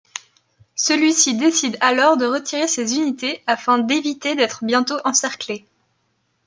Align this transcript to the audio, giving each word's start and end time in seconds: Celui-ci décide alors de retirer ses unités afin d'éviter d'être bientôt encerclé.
Celui-ci 0.75 1.37
décide 1.37 1.77
alors 1.79 2.17
de 2.17 2.25
retirer 2.25 2.67
ses 2.67 2.95
unités 2.95 3.43
afin 3.45 3.77
d'éviter 3.77 4.33
d'être 4.33 4.65
bientôt 4.65 4.97
encerclé. 5.05 5.63